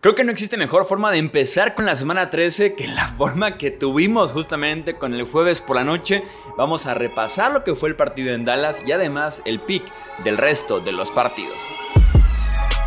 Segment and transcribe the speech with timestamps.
[0.00, 3.58] Creo que no existe mejor forma de empezar con la semana 13 que la forma
[3.58, 6.22] que tuvimos justamente con el jueves por la noche.
[6.56, 9.82] Vamos a repasar lo que fue el partido en Dallas y además el pick
[10.22, 11.58] del resto de los partidos.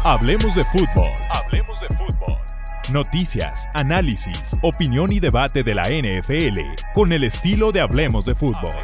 [0.05, 1.10] Hablemos de fútbol.
[1.32, 2.38] Hablemos de fútbol.
[2.94, 6.60] Noticias, análisis, opinión y debate de la NFL
[6.94, 8.76] con el estilo de Hablemos de fútbol.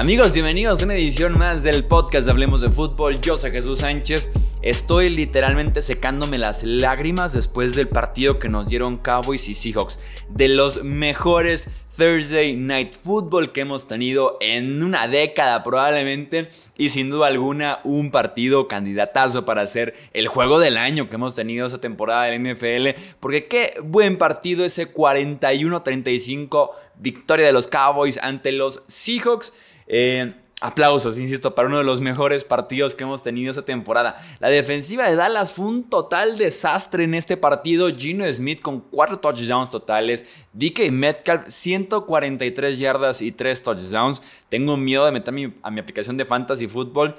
[0.00, 3.20] Amigos, bienvenidos a una edición más del podcast de Hablemos de Fútbol.
[3.20, 4.30] Yo soy Jesús Sánchez.
[4.62, 10.00] Estoy literalmente secándome las lágrimas después del partido que nos dieron Cowboys y Seahawks.
[10.30, 11.68] De los mejores
[11.98, 16.48] Thursday Night Football que hemos tenido en una década probablemente.
[16.78, 21.34] Y sin duda alguna un partido candidatazo para ser el juego del año que hemos
[21.34, 22.98] tenido esa temporada del NFL.
[23.20, 29.52] Porque qué buen partido ese 41-35 victoria de los Cowboys ante los Seahawks.
[29.92, 34.16] Eh, aplausos, insisto, para uno de los mejores partidos que hemos tenido esta temporada.
[34.38, 37.90] La defensiva de Dallas fue un total desastre en este partido.
[37.90, 40.26] Gino Smith con 4 touchdowns totales.
[40.52, 44.22] DK Metcalf 143 yardas y 3 touchdowns.
[44.48, 47.16] Tengo miedo de meterme a mi aplicación de Fantasy Football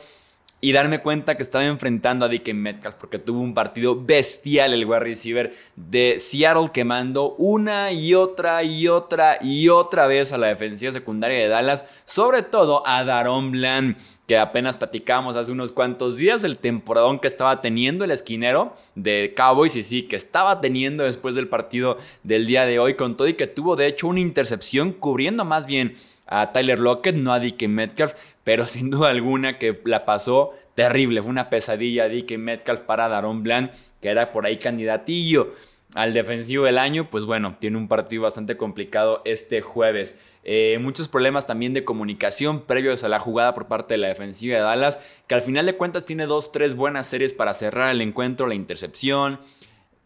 [0.62, 4.86] y darme cuenta que estaba enfrentando a DK Metcalf porque tuvo un partido bestial el
[4.86, 10.48] wide receiver de Seattle quemando una y otra y otra y otra vez a la
[10.48, 16.16] defensiva secundaria de Dallas, sobre todo a Daron Bland que apenas platicamos hace unos cuantos
[16.16, 21.04] días del temporadón que estaba teniendo el esquinero de Cowboys y sí, que estaba teniendo
[21.04, 24.22] después del partido del día de hoy con todo y que tuvo de hecho una
[24.22, 25.96] intercepción cubriendo más bien
[26.32, 31.22] a Tyler Lockett, no a DK Metcalf, pero sin duda alguna que la pasó terrible.
[31.22, 33.70] Fue una pesadilla DK Metcalf para Daron Bland,
[34.02, 35.54] que era por ahí candidatillo
[35.94, 37.10] al defensivo del año.
[37.10, 40.18] Pues bueno, tiene un partido bastante complicado este jueves.
[40.44, 44.56] Eh, muchos problemas también de comunicación previos a la jugada por parte de la defensiva
[44.56, 48.02] de Dallas, que al final de cuentas tiene dos, tres buenas series para cerrar el
[48.02, 49.40] encuentro, la intercepción,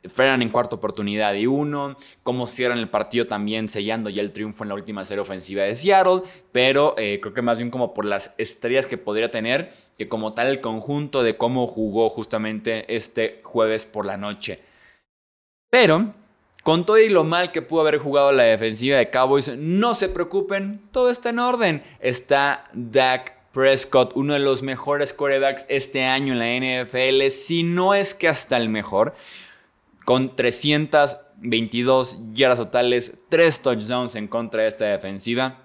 [0.10, 4.64] frenan en cuarta oportunidad y uno, cómo cierran el partido también sellando ya el triunfo
[4.64, 6.22] en la última serie ofensiva de Seattle,
[6.52, 10.34] pero eh, creo que más bien como por las estrellas que podría tener, que como
[10.34, 14.60] tal el conjunto de cómo jugó justamente este jueves por la noche.
[15.70, 16.14] Pero,
[16.64, 20.10] con todo y lo mal que pudo haber jugado la defensiva de Cowboys, no se
[20.10, 21.84] preocupen, todo está en orden.
[22.00, 27.94] Está Dak Prescott, uno de los mejores quarterbacks este año en la NFL, si no
[27.94, 29.14] es que hasta el mejor
[30.06, 35.64] con 322 yardas totales, 3 touchdowns en contra de esta defensiva.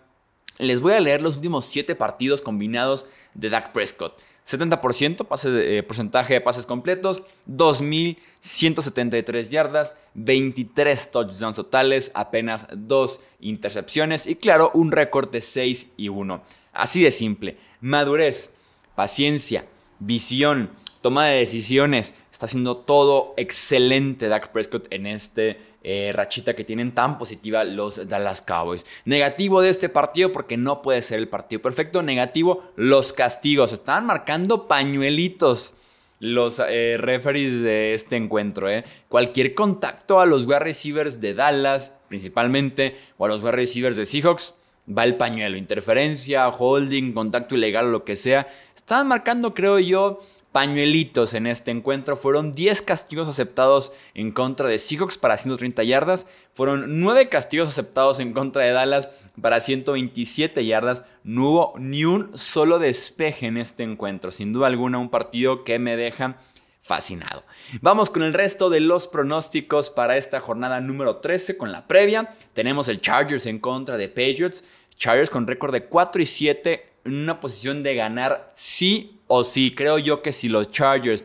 [0.58, 4.20] Les voy a leer los últimos 7 partidos combinados de Dak Prescott.
[4.46, 13.20] 70% pase de, eh, porcentaje de pases completos, 2.173 yardas, 23 touchdowns totales, apenas 2
[13.40, 16.42] intercepciones y claro, un récord de 6 y 1.
[16.72, 17.58] Así de simple.
[17.80, 18.54] Madurez,
[18.96, 19.66] paciencia,
[19.98, 26.64] visión, toma de decisiones, Está haciendo todo excelente Dak Prescott en este eh, rachita que
[26.64, 28.86] tienen tan positiva los Dallas Cowboys.
[29.04, 32.02] Negativo de este partido porque no puede ser el partido perfecto.
[32.02, 33.74] Negativo, los castigos.
[33.74, 35.74] Estaban marcando pañuelitos
[36.18, 38.70] los eh, referees de este encuentro.
[38.70, 38.84] Eh.
[39.08, 44.06] Cualquier contacto a los wide receivers de Dallas, principalmente, o a los wide receivers de
[44.06, 44.54] Seahawks,
[44.88, 45.58] va el pañuelo.
[45.58, 48.48] Interferencia, holding, contacto ilegal lo que sea.
[48.74, 50.20] Estaban marcando, creo yo,
[50.52, 52.16] pañuelitos en este encuentro.
[52.16, 56.26] Fueron 10 castigos aceptados en contra de Seahawks para 130 yardas.
[56.54, 59.08] Fueron 9 castigos aceptados en contra de Dallas
[59.40, 61.04] para 127 yardas.
[61.22, 64.30] No hubo ni un solo despeje en este encuentro.
[64.30, 66.36] Sin duda alguna un partido que me deja
[66.80, 67.44] fascinado.
[67.82, 72.32] Vamos con el resto de los pronósticos para esta jornada número 13 con la previa.
[72.52, 74.64] Tenemos el Chargers en contra de Patriots.
[74.96, 79.74] Chargers con récord de 4 y 7 en una posición de ganar sí o sí.
[79.74, 81.24] Creo yo que si los Chargers,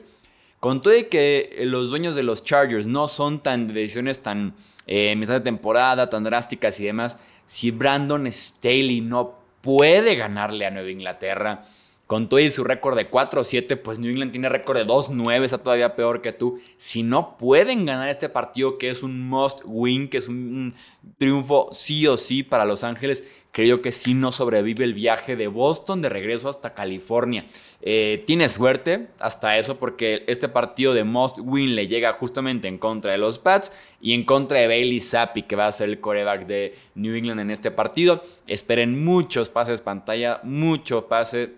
[0.60, 4.54] con todo y que los dueños de los Chargers no son tan de decisiones tan
[4.86, 10.72] eh, mitad de temporada, tan drásticas y demás, si Brandon Staley no puede ganarle a
[10.72, 11.63] Nueva Inglaterra,
[12.06, 15.58] con todo y su récord de 4-7, pues New England tiene récord de 2-9, está
[15.58, 16.60] todavía peor que tú.
[16.78, 20.75] Si no pueden ganar este partido, que es un must win, que es un
[21.18, 25.48] triunfo sí o sí para Los Ángeles, creo que sí no sobrevive el viaje de
[25.48, 27.46] Boston de regreso hasta California.
[27.81, 32.78] Eh, tiene suerte hasta eso porque este partido de Most Win le llega justamente en
[32.78, 33.72] contra de los Pats
[34.02, 37.40] y en contra de Bailey Zappi, que va a ser el coreback de New England
[37.40, 38.24] en este partido.
[38.46, 41.54] Esperen muchos pases pantalla, mucho pase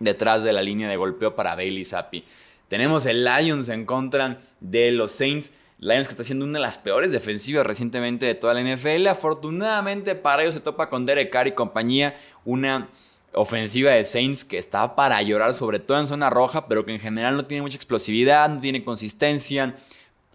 [0.00, 2.24] detrás de la línea de golpeo para Bailey Zappi.
[2.68, 5.50] Tenemos el Lions en contra de los Saints.
[5.82, 9.04] Lions que está siendo una de las peores defensivas recientemente de toda la NFL.
[9.08, 12.14] Afortunadamente para ellos se topa con Derek Carr y compañía.
[12.44, 12.88] Una
[13.32, 17.00] ofensiva de Saints que está para llorar, sobre todo en zona roja, pero que en
[17.00, 19.74] general no tiene mucha explosividad, no tiene consistencia.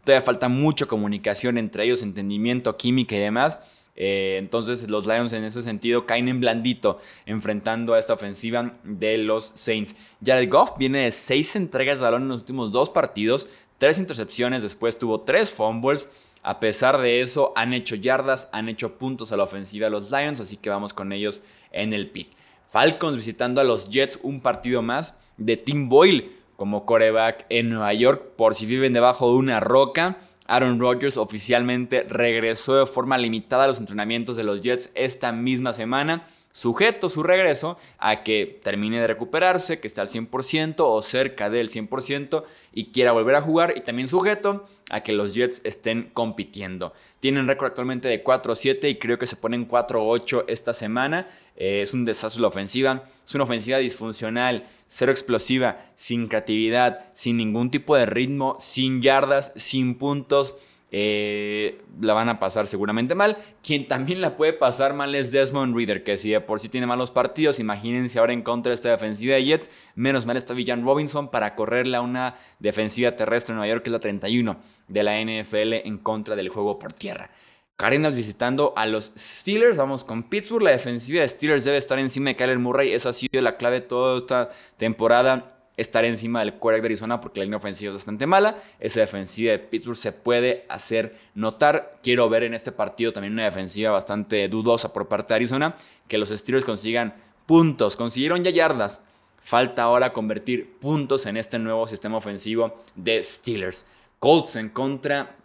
[0.03, 3.57] Todavía falta mucha comunicación entre ellos, entendimiento, química y demás.
[3.95, 9.17] Eh, entonces los Lions en ese sentido caen en blandito enfrentando a esta ofensiva de
[9.17, 9.95] los Saints.
[10.23, 13.47] Jared Goff viene de seis entregas de balón en los últimos dos partidos,
[13.77, 16.09] tres intercepciones, después tuvo tres fumbles.
[16.43, 20.39] A pesar de eso, han hecho yardas, han hecho puntos a la ofensiva los Lions,
[20.39, 21.41] así que vamos con ellos
[21.71, 22.29] en el pick.
[22.67, 27.93] Falcons visitando a los Jets un partido más de Tim Boyle como coreback en Nueva
[27.93, 30.17] York por si viven debajo de una roca.
[30.47, 35.73] Aaron Rodgers oficialmente regresó de forma limitada a los entrenamientos de los Jets esta misma
[35.73, 36.25] semana
[36.57, 41.69] sujeto su regreso a que termine de recuperarse, que esté al 100% o cerca del
[41.69, 46.93] 100% y quiera volver a jugar y también sujeto a que los Jets estén compitiendo.
[47.19, 51.27] Tienen récord actualmente de 4-7 y creo que se ponen 4-8 esta semana.
[51.55, 53.03] Eh, es un desastre la ofensiva.
[53.23, 59.51] Es una ofensiva disfuncional, cero explosiva, sin creatividad, sin ningún tipo de ritmo, sin yardas,
[59.55, 60.55] sin puntos.
[60.89, 63.37] Eh, la van a pasar seguramente mal.
[63.61, 66.87] Quien también la puede pasar mal es Desmond Reader, que si de por sí tiene
[66.87, 69.69] malos partidos, imagínense ahora en contra de esta defensiva de Jets.
[69.95, 73.89] Menos mal está Villan Robinson para correrle a una defensiva terrestre en Nueva York, que
[73.89, 74.57] es la 31
[74.87, 77.29] de la NFL en contra del juego por tierra.
[77.77, 79.77] Cardinals visitando a los Steelers.
[79.77, 80.63] Vamos con Pittsburgh.
[80.63, 82.91] La defensiva de Steelers debe estar encima de Kyler Murray.
[82.91, 87.39] Esa ha sido la clave toda esta temporada estar encima del quarterback de Arizona porque
[87.39, 88.57] la línea ofensiva es bastante mala.
[88.79, 91.99] Esa defensiva de Pittsburgh se puede hacer notar.
[92.01, 95.75] Quiero ver en este partido también una defensiva bastante dudosa por parte de Arizona.
[96.07, 97.13] Que los Steelers consigan
[97.45, 97.95] puntos.
[97.95, 99.01] Consiguieron ya yardas.
[99.39, 103.85] Falta ahora convertir puntos en este nuevo sistema ofensivo de Steelers.
[104.17, 105.35] Colts en contra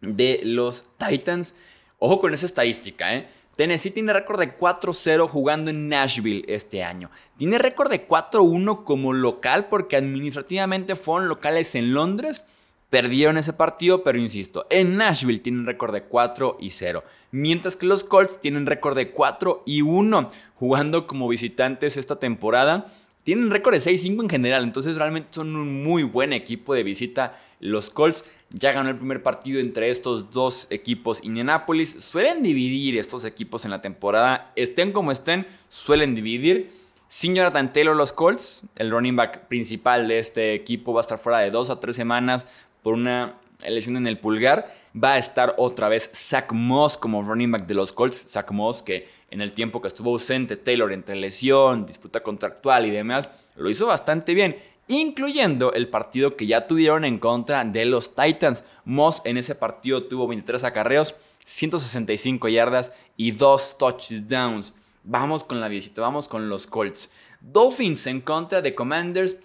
[0.00, 1.54] de los Titans.
[1.98, 3.28] Ojo con esa estadística, ¿eh?
[3.56, 7.10] Tennessee tiene récord de 4-0 jugando en Nashville este año.
[7.36, 12.44] Tiene récord de 4-1 como local porque administrativamente fueron locales en Londres.
[12.88, 17.02] Perdieron ese partido, pero insisto, en Nashville tienen récord de 4 y 0.
[17.32, 22.86] Mientras que los Colts tienen récord de 4 y 1 jugando como visitantes esta temporada.
[23.24, 27.38] Tienen récord de 6-5 en general, entonces realmente son un muy buen equipo de visita
[27.60, 28.24] los Colts.
[28.50, 32.02] Ya ganó el primer partido entre estos dos equipos Indianapolis.
[32.02, 34.52] Suelen dividir estos equipos en la temporada.
[34.56, 36.70] Estén como estén, suelen dividir.
[37.08, 41.18] Sin Jonathan Taylor, los Colts, el running back principal de este equipo, va a estar
[41.18, 42.46] fuera de dos a tres semanas
[42.82, 43.34] por una
[43.66, 44.74] lesión en el pulgar.
[44.96, 48.30] Va a estar otra vez Zach Moss como running back de los Colts.
[48.30, 52.90] Zach Moss que en el tiempo que estuvo ausente Taylor entre lesión, disputa contractual y
[52.90, 54.56] demás, lo hizo bastante bien
[54.88, 58.64] incluyendo el partido que ya tuvieron en contra de los Titans.
[58.84, 61.14] Moss en ese partido tuvo 23 acarreos,
[61.44, 64.74] 165 yardas y 2 touchdowns.
[65.04, 67.10] Vamos con la visita, vamos con los Colts.
[67.40, 69.36] Dolphins en contra de Commanders.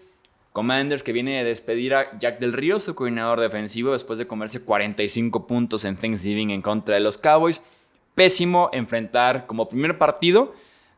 [0.52, 4.64] Commanders que viene de despedir a Jack del Río, su coordinador defensivo, después de comerse
[4.64, 7.62] 45 puntos en Thanksgiving en contra de los Cowboys.
[8.14, 10.54] Pésimo enfrentar como primer partido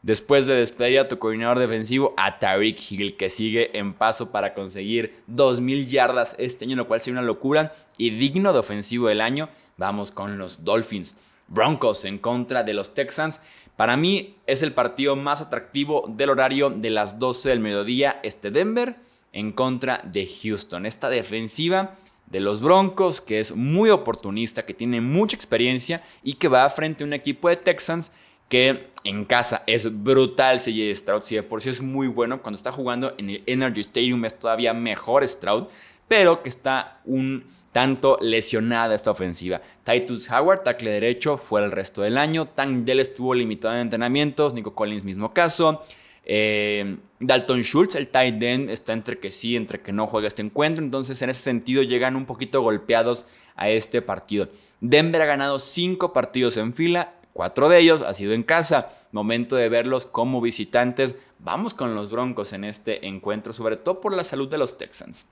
[0.05, 4.53] Después de despedir a tu coordinador defensivo, a Tariq Hill, que sigue en paso para
[4.53, 9.19] conseguir 2.000 yardas este año, lo cual sería una locura y digno de ofensivo del
[9.19, 9.49] año.
[9.77, 11.17] Vamos con los Dolphins.
[11.47, 13.41] Broncos en contra de los Texans.
[13.77, 18.19] Para mí es el partido más atractivo del horario de las 12 del mediodía.
[18.21, 18.97] Este Denver
[19.33, 20.85] en contra de Houston.
[20.85, 21.95] Esta defensiva
[22.27, 27.03] de los Broncos, que es muy oportunista, que tiene mucha experiencia y que va frente
[27.03, 28.11] a un equipo de Texans
[28.49, 31.23] que en casa es brutal CJ Stroud.
[31.23, 34.37] Si de por sí es muy bueno, cuando está jugando en el Energy Stadium es
[34.39, 35.65] todavía mejor Stroud,
[36.07, 39.61] pero que está un tanto lesionada esta ofensiva.
[39.83, 42.45] Titus Howard, tackle derecho, fue el resto del año.
[42.45, 44.53] Tank Dell estuvo limitado en entrenamientos.
[44.53, 45.83] Nico Collins, mismo caso.
[46.23, 50.41] Eh, Dalton Schultz, el tight end, está entre que sí, entre que no juega este
[50.41, 50.85] encuentro.
[50.85, 53.25] Entonces, en ese sentido, llegan un poquito golpeados
[53.57, 54.47] a este partido.
[54.79, 57.13] Denver ha ganado cinco partidos en fila.
[57.35, 58.93] Cuatro de ellos ha sido en casa.
[59.11, 61.17] Momento de verlos como visitantes.
[61.39, 65.25] Vamos con los Broncos en este encuentro, sobre todo por la salud de los Texans.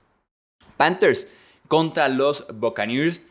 [0.76, 1.28] Panthers
[1.66, 3.22] contra los Buccaneers.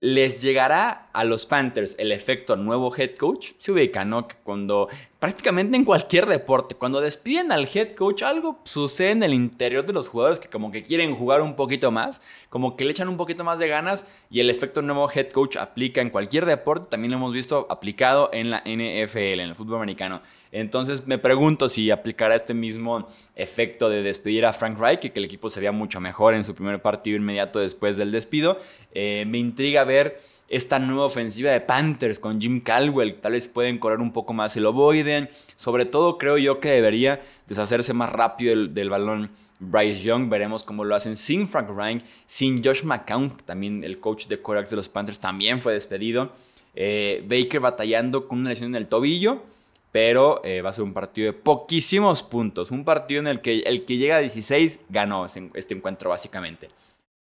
[0.00, 3.50] ¿Les llegará a los Panthers el efecto nuevo head coach?
[3.58, 4.26] Se ubica, ¿no?
[4.44, 4.88] Cuando
[5.20, 6.74] prácticamente en cualquier deporte.
[6.74, 10.72] Cuando despiden al head coach, algo sucede en el interior de los jugadores que como
[10.72, 14.10] que quieren jugar un poquito más, como que le echan un poquito más de ganas
[14.30, 16.86] y el efecto nuevo head coach aplica en cualquier deporte.
[16.90, 20.22] También lo hemos visto aplicado en la NFL, en el fútbol americano.
[20.52, 25.20] Entonces me pregunto si aplicará este mismo efecto de despedir a Frank Reich y que
[25.20, 28.58] el equipo se vea mucho mejor en su primer partido inmediato después del despido.
[28.92, 30.18] Eh, me intriga ver
[30.50, 33.20] esta nueva ofensiva de Panthers con Jim Caldwell.
[33.20, 35.30] Tal vez pueden correr un poco más el ovoide.
[35.54, 39.30] Sobre todo creo yo que debería deshacerse más rápido del, balón
[39.60, 40.28] Bryce Young.
[40.28, 44.70] Veremos cómo lo hacen sin Frank Ryan, sin Josh McCown, también el coach de Corax
[44.70, 46.32] de los Panthers también fue despedido.
[46.74, 49.42] Eh, Baker batallando con una lesión en el tobillo.
[49.92, 52.70] Pero eh, va a ser un partido de poquísimos puntos.
[52.70, 56.68] Un partido en el que el que llega a 16 ganó este encuentro básicamente.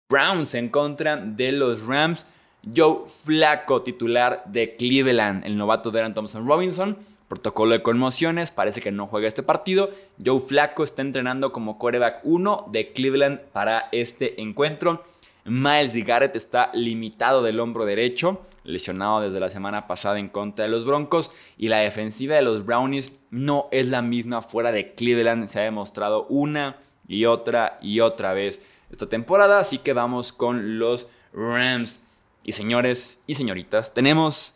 [0.09, 2.25] Browns en contra de los Rams.
[2.63, 6.97] Joe Flaco, titular de Cleveland, el novato de Aaron Thompson Robinson.
[7.27, 9.91] Protocolo de conmociones, parece que no juega este partido.
[10.23, 15.03] Joe Flaco está entrenando como quarterback 1 de Cleveland para este encuentro.
[15.45, 20.71] Miles Garrett está limitado del hombro derecho, lesionado desde la semana pasada en contra de
[20.71, 21.31] los Broncos.
[21.57, 25.47] Y la defensiva de los Brownies no es la misma fuera de Cleveland.
[25.47, 28.61] Se ha demostrado una y otra y otra vez
[28.91, 29.59] esta temporada.
[29.59, 31.99] Así que vamos con los Rams
[32.43, 34.55] y señores y señoritas, tenemos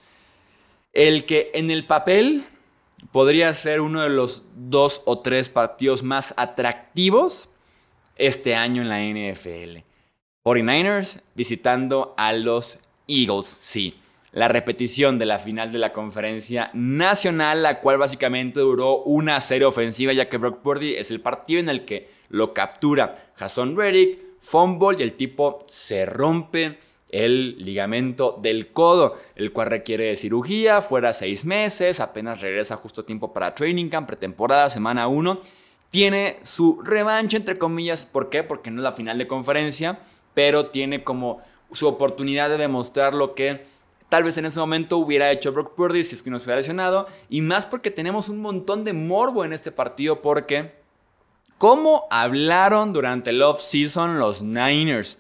[0.94, 2.46] el que en el papel
[3.12, 7.50] podría ser uno de los dos o tres partidos más atractivos
[8.16, 9.80] este año en la NFL.
[10.44, 14.00] 49ers visitando a los Eagles, sí.
[14.32, 19.68] La repetición de la final de la conferencia nacional, la cual básicamente duró una serie
[19.68, 24.20] ofensiva, ya que Brock Purdy es el partido en el que lo captura Jason Reddick,
[24.40, 26.80] fumble y el tipo se rompe
[27.14, 33.06] el ligamento del codo, el cual requiere cirugía, fuera seis meses, apenas regresa justo a
[33.06, 35.40] tiempo para training camp, pretemporada, semana 1.
[35.92, 38.42] Tiene su revancha, entre comillas, ¿por qué?
[38.44, 40.00] Porque no es la final de conferencia,
[40.34, 41.40] pero tiene como
[41.72, 43.64] su oportunidad de demostrar lo que
[44.10, 46.58] tal vez en ese momento hubiera hecho Brock Purdy si es que no se hubiera
[46.58, 50.74] lesionado, y más porque tenemos un montón de morbo en este partido porque
[51.60, 55.20] ¿cómo hablaron durante el off-season los Niners?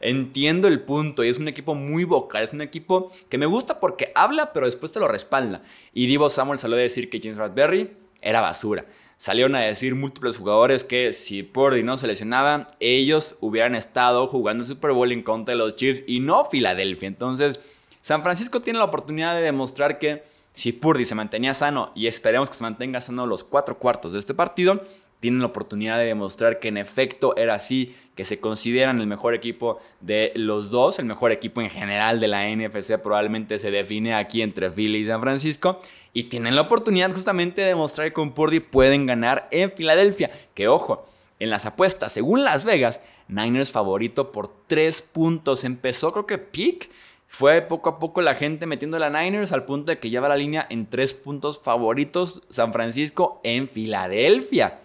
[0.00, 3.80] Entiendo el punto y es un equipo muy vocal, es un equipo que me gusta
[3.80, 5.62] porque habla pero después te lo respalda.
[5.92, 7.90] Y Divo Samuel salió a decir que James Bradbury
[8.20, 8.86] era basura.
[9.16, 14.62] Salieron a decir múltiples jugadores que si Purdy no se lesionaba, ellos hubieran estado jugando
[14.62, 17.08] el Super Bowl en contra de los Chiefs y no Filadelfia.
[17.08, 17.58] Entonces,
[18.00, 22.48] San Francisco tiene la oportunidad de demostrar que si Purdy se mantenía sano y esperemos
[22.48, 24.82] que se mantenga sano los cuatro cuartos de este partido,
[25.20, 29.34] tienen la oportunidad de demostrar que en efecto era así, que se consideran el mejor
[29.34, 34.14] equipo de los dos, el mejor equipo en general de la NFC probablemente se define
[34.14, 35.80] aquí entre Philly y San Francisco,
[36.12, 40.66] y tienen la oportunidad justamente de demostrar que con Purdy pueden ganar en Filadelfia, que
[40.66, 41.06] ojo,
[41.38, 46.90] en las apuestas, según Las Vegas, Niners favorito por 3 puntos, empezó creo que pick,
[47.28, 50.36] fue poco a poco la gente metiendo la Niners al punto de que lleva la
[50.36, 54.80] línea en 3 puntos favoritos San Francisco en Filadelfia.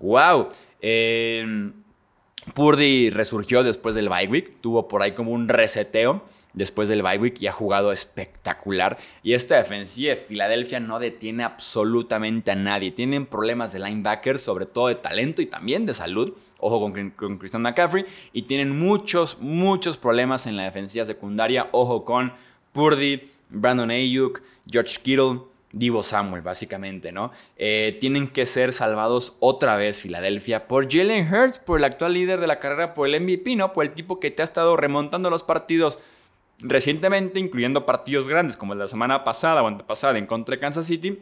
[0.00, 0.48] ¡Wow!
[0.80, 1.72] Eh,
[2.54, 6.22] Purdy resurgió después del bye week, tuvo por ahí como un reseteo
[6.54, 8.98] después del bye week y ha jugado espectacular.
[9.22, 12.90] Y esta defensiva de Filadelfia no detiene absolutamente a nadie.
[12.90, 16.34] Tienen problemas de linebackers, sobre todo de talento y también de salud.
[16.58, 18.04] Ojo con, con Christian McCaffrey.
[18.32, 21.68] Y tienen muchos, muchos problemas en la defensiva secundaria.
[21.72, 22.32] Ojo con
[22.72, 25.40] Purdy, Brandon Ayuk, George Kittle.
[25.72, 27.30] Divo Samuel, básicamente, ¿no?
[27.56, 32.40] Eh, tienen que ser salvados otra vez Filadelfia por Jalen Hurts, por el actual líder
[32.40, 33.74] de la carrera, por el MVP, ¿no?
[33.74, 35.98] Por el tipo que te ha estado remontando los partidos
[36.60, 40.60] recientemente, incluyendo partidos grandes como el de la semana pasada o antepasada en contra de
[40.60, 41.18] Kansas City.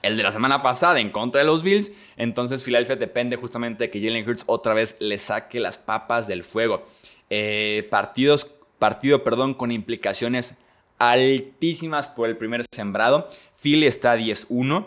[0.00, 1.92] El de la semana pasada en contra de los Bills.
[2.16, 6.42] Entonces Filadelfia depende justamente de que Jalen Hurts otra vez le saque las papas del
[6.42, 6.84] fuego.
[7.30, 8.46] Eh, partidos,
[8.78, 10.54] partido, perdón, con implicaciones
[10.98, 13.28] altísimas por el primer sembrado.
[13.62, 14.86] Philly está 10-1,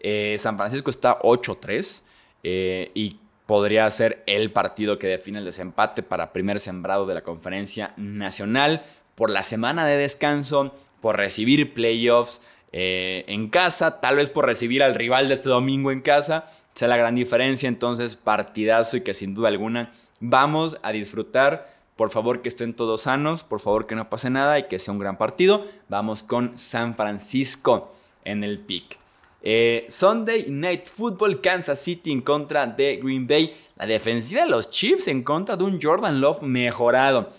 [0.00, 2.02] eh, San Francisco está 8-3
[2.42, 3.16] eh, y
[3.46, 8.84] podría ser el partido que define el desempate para primer sembrado de la conferencia nacional
[9.14, 12.42] por la semana de descanso, por recibir playoffs
[12.72, 16.88] eh, en casa, tal vez por recibir al rival de este domingo en casa, sea
[16.88, 22.42] la gran diferencia, entonces partidazo y que sin duda alguna vamos a disfrutar por favor
[22.42, 25.18] que estén todos sanos, por favor que no pase nada y que sea un gran
[25.18, 25.66] partido.
[25.88, 27.92] Vamos con San Francisco
[28.24, 28.98] en el pick.
[29.42, 33.54] Eh, Sunday Night Football, Kansas City en contra de Green Bay.
[33.76, 37.30] La defensiva de los Chiefs en contra de un Jordan Love mejorado.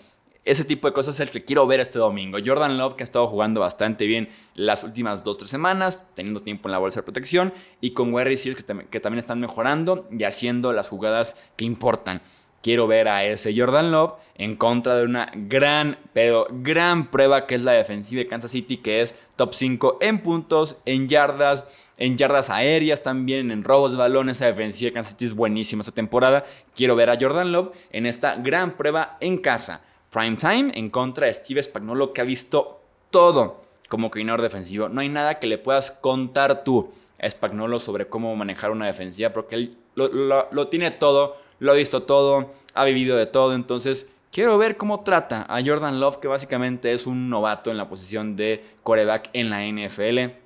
[0.44, 2.36] Ese tipo de cosas es el que quiero ver este domingo.
[2.44, 6.72] Jordan Love, que ha estado jugando bastante bien las últimas 2-3 semanas, teniendo tiempo en
[6.72, 10.90] la bolsa de protección, y con Seals, que, que también están mejorando y haciendo las
[10.90, 12.20] jugadas que importan.
[12.64, 17.56] Quiero ver a ese Jordan Love en contra de una gran, pero gran prueba que
[17.56, 21.66] es la defensiva de Kansas City, que es top 5 en puntos, en yardas,
[21.98, 24.30] en yardas aéreas también, en robos de balón.
[24.30, 26.46] Esa defensiva de Kansas City es buenísima esta temporada.
[26.74, 29.82] Quiero ver a Jordan Love en esta gran prueba en casa.
[30.10, 32.80] Prime time en contra de Steve Spagnuolo que ha visto
[33.10, 34.88] todo como coordinador defensivo.
[34.88, 36.90] No hay nada que le puedas contar tú
[37.20, 42.02] a Spagnuolo sobre cómo manejar una defensiva porque él lo, tiene todo, lo ha visto
[42.02, 43.54] todo, ha vivido de todo.
[43.54, 47.88] Entonces quiero ver cómo trata a Jordan Love que básicamente es un novato en la
[47.88, 50.44] posición de coreback en la NFL.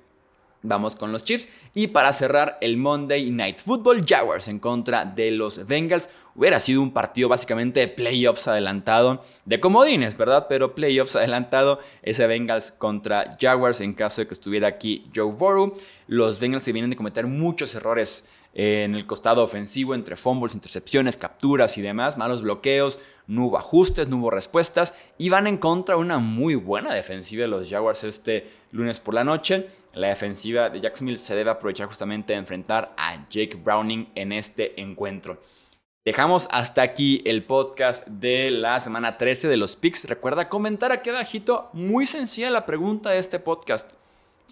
[0.61, 1.47] Vamos con los Chiefs.
[1.73, 6.09] Y para cerrar el Monday Night Football, Jaguars en contra de los Bengals.
[6.35, 10.47] Hubiera sido un partido básicamente de playoffs adelantado, de comodines, ¿verdad?
[10.49, 15.73] Pero playoffs adelantado, ese Bengals contra Jaguars en caso de que estuviera aquí Joe Burrow.
[16.07, 21.17] Los Bengals se vienen de cometer muchos errores en el costado ofensivo entre fumbles, intercepciones,
[21.17, 25.97] capturas y demás, malos bloqueos, no hubo ajustes, no hubo respuestas y van en contra
[25.97, 29.67] una muy buena defensiva de los Jaguars este lunes por la noche.
[29.93, 34.81] La defensiva de Jacksonville se debe aprovechar justamente de enfrentar a Jake Browning en este
[34.81, 35.39] encuentro.
[36.05, 40.05] Dejamos hasta aquí el podcast de la semana 13 de los picks.
[40.05, 43.91] Recuerda comentar aquí abajito, muy sencilla la pregunta de este podcast.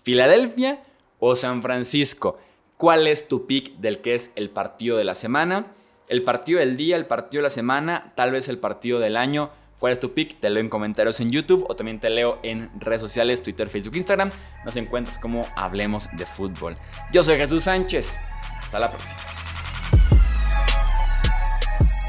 [0.04, 0.84] ¿Filadelfia
[1.20, 2.38] o San Francisco?
[2.77, 5.65] ¿Cuál es tu pick del que es el partido de la semana?
[6.07, 9.50] El partido del día, el partido de la semana, tal vez el partido del año.
[9.79, 10.39] ¿Cuál es tu pick?
[10.39, 13.96] Te leo en comentarios en YouTube o también te leo en redes sociales, Twitter, Facebook,
[13.96, 14.29] Instagram.
[14.63, 16.77] Nos encuentras como Hablemos de Fútbol.
[17.12, 18.19] Yo soy Jesús Sánchez.
[18.60, 19.22] Hasta la próxima.